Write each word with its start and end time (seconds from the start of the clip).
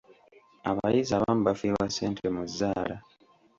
Abayizi 0.69 1.11
abamu 1.17 1.41
bafiirwa 1.47 1.85
ssente 1.91 2.25
mu 2.35 2.43
zzaala? 2.49 2.95